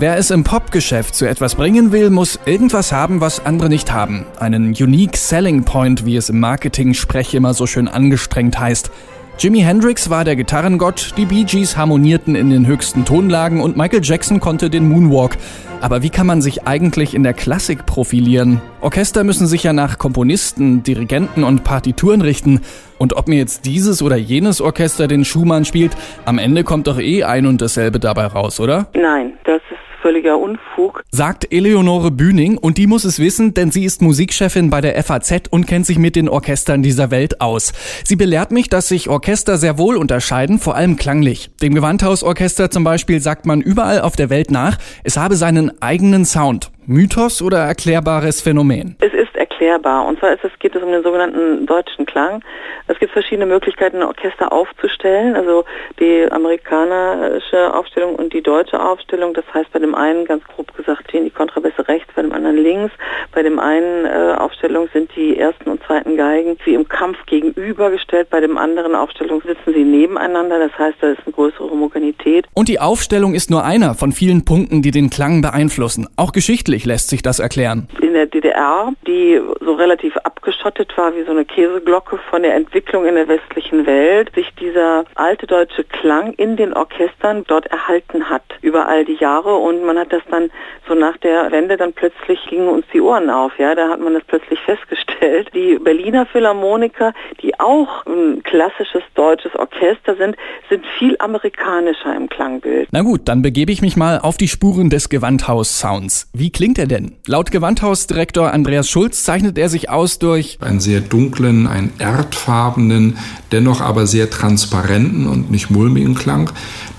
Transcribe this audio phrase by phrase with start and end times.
[0.00, 4.24] Wer es im Popgeschäft zu etwas bringen will, muss irgendwas haben, was andere nicht haben.
[4.38, 8.90] Einen Unique Selling Point, wie es im Marketing-Sprech immer so schön angestrengt heißt.
[9.38, 14.00] Jimi Hendrix war der Gitarrengott, die Bee Gees harmonierten in den höchsten Tonlagen und Michael
[14.02, 15.36] Jackson konnte den Moonwalk.
[15.82, 18.60] Aber wie kann man sich eigentlich in der Klassik profilieren?
[18.82, 22.60] Orchester müssen sich ja nach Komponisten, Dirigenten und Partituren richten.
[22.98, 25.92] Und ob mir jetzt dieses oder jenes Orchester den Schumann spielt,
[26.26, 28.88] am Ende kommt doch eh ein und dasselbe dabei raus, oder?
[28.92, 29.62] Nein, das
[30.00, 31.02] völliger Unfug.
[31.10, 35.48] Sagt Eleonore Bühning und die muss es wissen, denn sie ist Musikchefin bei der FAZ
[35.50, 37.72] und kennt sich mit den Orchestern dieser Welt aus.
[38.04, 41.50] Sie belehrt mich, dass sich Orchester sehr wohl unterscheiden, vor allem klanglich.
[41.62, 46.24] Dem Gewandhausorchester zum Beispiel sagt man überall auf der Welt nach, es habe seinen eigenen
[46.24, 46.70] Sound.
[46.86, 48.96] Mythos oder erklärbares Phänomen?
[49.00, 49.29] Es ist
[49.60, 50.06] erklärbar.
[50.06, 52.42] Und zwar ist es, geht es um den sogenannten deutschen Klang.
[52.88, 55.36] Es gibt verschiedene Möglichkeiten, ein Orchester aufzustellen.
[55.36, 55.64] Also
[55.98, 59.34] die amerikanische Aufstellung und die deutsche Aufstellung.
[59.34, 62.56] Das heißt, bei dem einen, ganz grob gesagt, stehen die Kontrabässe rechts, bei dem anderen
[62.56, 62.92] links.
[63.32, 68.30] Bei dem einen äh, Aufstellung sind die ersten und zweiten Geigen wie im Kampf gegenübergestellt.
[68.30, 70.58] Bei dem anderen Aufstellung sitzen sie nebeneinander.
[70.58, 72.46] Das heißt, da ist eine größere Homogenität.
[72.54, 76.08] Und die Aufstellung ist nur einer von vielen Punkten, die den Klang beeinflussen.
[76.16, 77.88] Auch geschichtlich lässt sich das erklären.
[78.00, 83.06] In der DDR, die so relativ abgeschottet war wie so eine Käseglocke von der Entwicklung
[83.06, 88.42] in der westlichen Welt, sich dieser alte deutsche Klang in den Orchestern dort erhalten hat
[88.62, 90.50] über all die Jahre und man hat das dann
[90.88, 94.14] so nach der Wende dann plötzlich gingen uns die Ohren auf, ja, da hat man
[94.14, 95.48] das plötzlich festgestellt.
[95.54, 97.12] Die Berliner Philharmoniker,
[97.42, 100.36] die auch ein klassisches deutsches Orchester sind,
[100.68, 102.88] sind viel amerikanischer im Klangbild.
[102.92, 106.30] Na gut, dann begebe ich mich mal auf die Spuren des Gewandhaus-Sounds.
[106.32, 107.16] Wie klingt er denn?
[107.26, 113.18] Laut Gewandhausdirektor Andreas Schulz zeichnet er sich aus durch einen sehr dunklen, einen erdfarbenen,
[113.52, 116.50] dennoch aber sehr transparenten und nicht mulmigen Klang.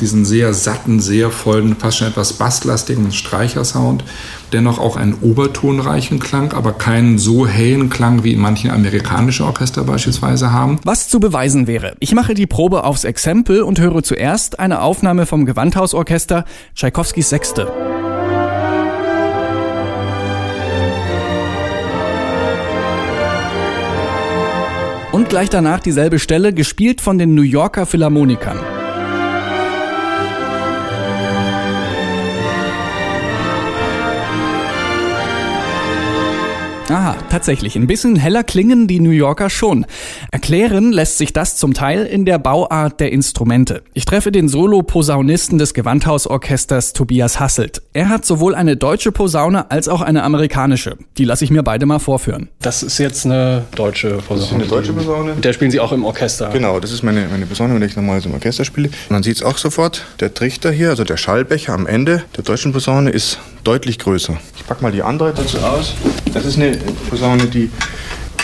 [0.00, 4.04] Diesen sehr satten, sehr vollen, fast schon etwas basslastigen Streichersound.
[4.52, 10.52] Dennoch auch einen obertonreichen Klang, aber keinen so hellen Klang wie manche amerikanische Orchester beispielsweise
[10.52, 10.78] haben.
[10.84, 11.94] Was zu beweisen wäre.
[12.00, 17.95] Ich mache die Probe aufs Exempel und höre zuerst eine Aufnahme vom Gewandhausorchester Tschaikowskis Sechste.
[25.28, 28.75] Gleich danach dieselbe Stelle, gespielt von den New Yorker Philharmonikern.
[36.96, 37.76] Aha, tatsächlich.
[37.76, 39.84] Ein bisschen heller klingen die New Yorker schon.
[40.32, 43.82] Erklären lässt sich das zum Teil in der Bauart der Instrumente.
[43.92, 47.82] Ich treffe den Solo-Posaunisten des Gewandhausorchesters Tobias Hasselt.
[47.92, 50.96] Er hat sowohl eine deutsche Posaune als auch eine amerikanische.
[51.18, 52.48] Die lasse ich mir beide mal vorführen.
[52.62, 54.38] Das ist jetzt eine deutsche Posaune.
[54.38, 55.34] Das ist eine deutsche Posaune.
[55.34, 56.48] Mit der spielen Sie auch im Orchester.
[56.48, 58.88] Genau, das ist meine, meine Posaune, mit der ich normalerweise im Orchester spiele.
[59.10, 60.06] Man sieht es auch sofort.
[60.20, 64.36] Der Trichter hier, also der Schallbecher am Ende der deutschen Posaune ist deutlich größer.
[64.56, 65.94] Ich packe mal die andere dazu aus.
[66.32, 66.76] Das ist eine
[67.10, 67.70] Posaune, die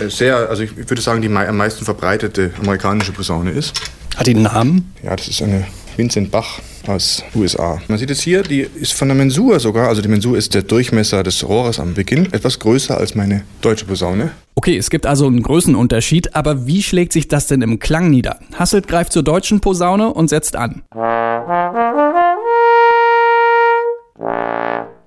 [0.00, 3.80] äh, sehr, also ich würde sagen, die am meisten verbreitete amerikanische Posaune ist.
[4.16, 4.94] Hat die einen Namen?
[5.02, 5.66] Ja, das ist eine
[5.96, 7.78] Vincent Bach aus USA.
[7.88, 10.62] Man sieht jetzt hier, die ist von der Mensur sogar, also die Mensur ist der
[10.62, 14.30] Durchmesser des Rohres am Beginn, etwas größer als meine deutsche Posaune.
[14.54, 18.38] Okay, es gibt also einen Größenunterschied, aber wie schlägt sich das denn im Klang nieder?
[18.54, 20.82] Hasselt greift zur deutschen Posaune und setzt an.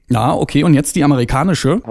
[0.09, 1.81] Ja, okay, und jetzt die amerikanische.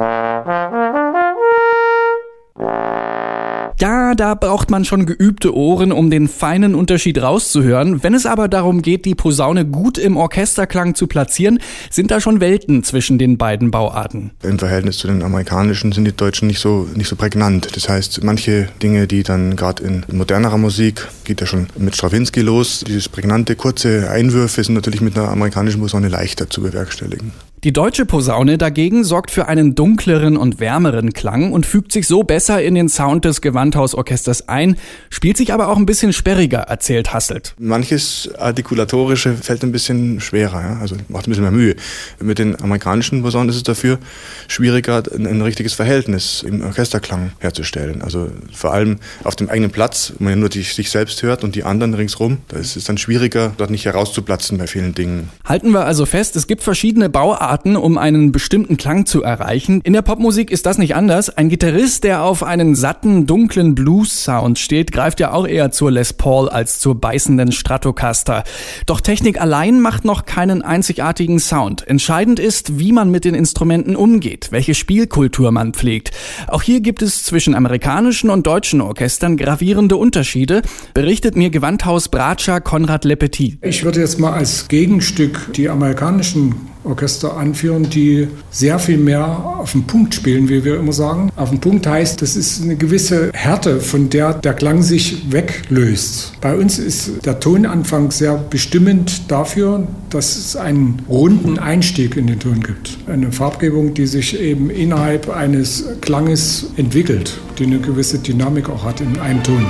[3.80, 8.02] Ja, da braucht man schon geübte Ohren, um den feinen Unterschied rauszuhören.
[8.02, 12.40] Wenn es aber darum geht, die Posaune gut im Orchesterklang zu platzieren, sind da schon
[12.40, 14.32] Welten zwischen den beiden Bauarten.
[14.42, 17.76] Im Verhältnis zu den amerikanischen sind die Deutschen nicht so, nicht so prägnant.
[17.76, 22.40] Das heißt, manche Dinge, die dann gerade in modernerer Musik, geht ja schon mit Stravinsky
[22.40, 27.30] los, dieses prägnante, kurze Einwürfe sind natürlich mit einer amerikanischen Posaune leichter zu bewerkstelligen.
[27.64, 32.22] Die deutsche Posaune dagegen sorgt für einen dunkleren und wärmeren Klang und fügt sich so
[32.22, 34.76] besser in den Sound des Gewandhausorchesters ein,
[35.10, 37.56] spielt sich aber auch ein bisschen sperriger, erzählt Hasselt.
[37.58, 40.78] Manches Artikulatorische fällt ein bisschen schwerer, ja?
[40.80, 41.74] also macht ein bisschen mehr Mühe.
[42.20, 43.98] Mit den amerikanischen Posaunen ist es dafür
[44.46, 48.02] schwieriger, ein, ein richtiges Verhältnis im Orchesterklang herzustellen.
[48.02, 51.42] Also vor allem auf dem eigenen Platz, wo man ja nur die, sich selbst hört
[51.42, 55.30] und die anderen ringsrum, da ist es dann schwieriger, dort nicht herauszuplatzen bei vielen Dingen.
[55.44, 59.80] Halten wir also fest, es gibt verschiedene Bauarten, Arten, um einen bestimmten Klang zu erreichen.
[59.82, 61.30] In der Popmusik ist das nicht anders.
[61.30, 66.12] Ein Gitarrist, der auf einen satten, dunklen Blues-Sound steht, greift ja auch eher zur Les
[66.12, 68.44] Paul als zur beißenden Stratocaster.
[68.86, 71.86] Doch Technik allein macht noch keinen einzigartigen Sound.
[71.88, 76.10] Entscheidend ist, wie man mit den Instrumenten umgeht, welche Spielkultur man pflegt.
[76.46, 80.62] Auch hier gibt es zwischen amerikanischen und deutschen Orchestern gravierende Unterschiede,
[80.94, 83.58] berichtet mir Gewandhaus Bratscher Konrad Lepetit.
[83.62, 86.54] Ich würde jetzt mal als Gegenstück die amerikanischen
[86.88, 89.26] Orchester anführen, die sehr viel mehr
[89.58, 91.30] auf den Punkt spielen, wie wir immer sagen.
[91.36, 96.32] Auf den Punkt heißt, das ist eine gewisse Härte, von der der Klang sich weglöst.
[96.40, 102.38] Bei uns ist der Tonanfang sehr bestimmend dafür, dass es einen runden Einstieg in den
[102.38, 102.98] Ton gibt.
[103.06, 109.00] Eine Farbgebung, die sich eben innerhalb eines Klanges entwickelt, die eine gewisse Dynamik auch hat
[109.00, 109.66] in einem Ton.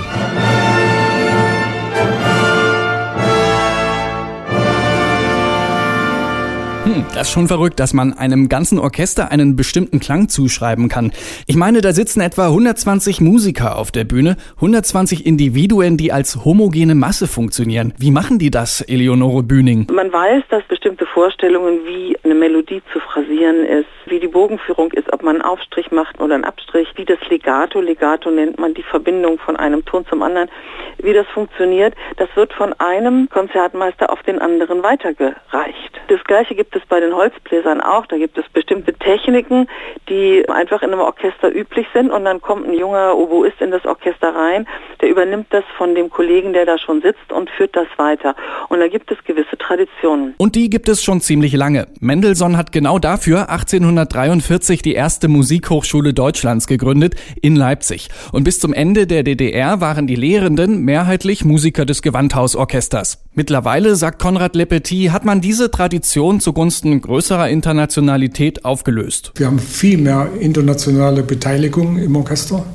[6.88, 11.12] Hm, das ist schon verrückt, dass man einem ganzen Orchester einen bestimmten Klang zuschreiben kann.
[11.46, 16.94] Ich meine, da sitzen etwa 120 Musiker auf der Bühne, 120 Individuen, die als homogene
[16.94, 17.92] Masse funktionieren.
[17.98, 19.86] Wie machen die das, Eleonore Bühning?
[19.92, 25.12] Man weiß, dass bestimmte Vorstellungen, wie eine Melodie zu phrasieren ist, wie die Bogenführung ist,
[25.12, 28.82] ob man einen Aufstrich macht oder einen Abstrich, wie das Legato, Legato nennt man die
[28.82, 30.48] Verbindung von einem Ton zum anderen,
[31.02, 35.87] wie das funktioniert, das wird von einem Konzertmeister auf den anderen weitergereicht.
[36.08, 39.68] Das gleiche gibt es bei den Holzbläsern auch, da gibt es bestimmte Techniken,
[40.08, 43.84] die einfach in einem Orchester üblich sind und dann kommt ein junger Oboist in das
[43.84, 44.66] Orchester rein,
[45.02, 48.34] der übernimmt das von dem Kollegen, der da schon sitzt und führt das weiter.
[48.70, 50.34] Und da gibt es gewisse Traditionen.
[50.38, 51.88] Und die gibt es schon ziemlich lange.
[52.00, 58.08] Mendelssohn hat genau dafür 1843 die erste Musikhochschule Deutschlands gegründet in Leipzig.
[58.32, 63.27] Und bis zum Ende der DDR waren die Lehrenden mehrheitlich Musiker des Gewandhausorchesters.
[63.38, 69.30] Mittlerweile, sagt Konrad Lepetit, hat man diese Tradition zugunsten größerer Internationalität aufgelöst.
[69.36, 72.66] Wir haben viel mehr internationale Beteiligung im Orchester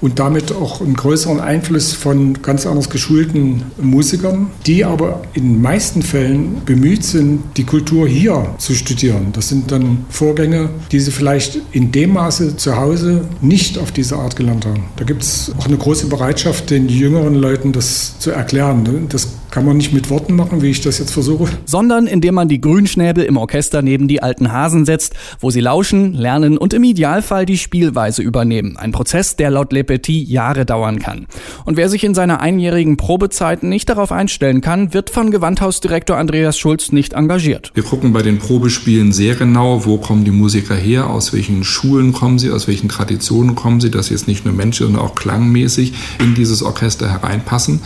[0.00, 5.62] und damit auch einen größeren Einfluss von ganz anders geschulten Musikern, die aber in den
[5.62, 9.28] meisten Fällen bemüht sind, die Kultur hier zu studieren.
[9.32, 14.16] Das sind dann Vorgänge, die sie vielleicht in dem Maße zu Hause nicht auf diese
[14.16, 14.84] Art gelernt haben.
[14.96, 19.06] Da gibt es auch eine große Bereitschaft, den jüngeren Leuten das zu erklären.
[19.08, 21.48] Das kann man nicht mit Worten machen, wie ich das jetzt versuche.
[21.64, 26.12] Sondern indem man die Grünschnäbel im Orchester neben die alten Hasen setzt, wo sie lauschen,
[26.14, 28.76] lernen und im Idealfall die Spielweise übernehmen.
[28.76, 31.26] Ein Prozess, der laut Le Petit Jahre dauern kann.
[31.64, 36.56] Und wer sich in seiner einjährigen Probezeit nicht darauf einstellen kann, wird von Gewandhausdirektor Andreas
[36.58, 37.72] Schulz nicht engagiert.
[37.74, 42.12] Wir gucken bei den Probespielen sehr genau, wo kommen die Musiker her, aus welchen Schulen
[42.12, 45.94] kommen sie, aus welchen Traditionen kommen sie, dass jetzt nicht nur menschlich, sondern auch klangmäßig
[46.20, 47.80] in dieses Orchester hereinpassen.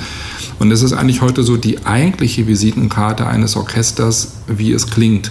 [0.58, 5.30] Und es ist eigentlich heute so die eigentliche Visitenkarte eines Orchesters, wie es klingt.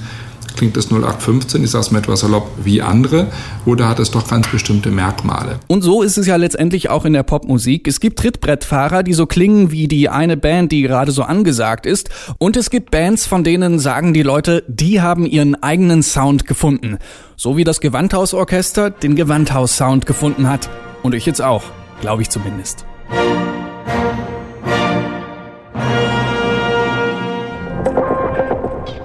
[0.62, 3.32] Klingt es 0815, ich sage es mal etwas salopp, wie andere,
[3.66, 5.60] oder hat es doch ganz bestimmte Merkmale?
[5.66, 7.88] Und so ist es ja letztendlich auch in der Popmusik.
[7.88, 12.12] Es gibt Trittbrettfahrer, die so klingen wie die eine Band, die gerade so angesagt ist.
[12.38, 17.00] Und es gibt Bands, von denen sagen die Leute, die haben ihren eigenen Sound gefunden.
[17.36, 20.70] So wie das Gewandhausorchester den Gewandhaus-Sound gefunden hat.
[21.02, 21.64] Und ich jetzt auch,
[22.02, 22.86] glaube ich zumindest.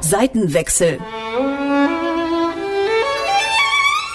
[0.06, 0.98] Seitenwechsel.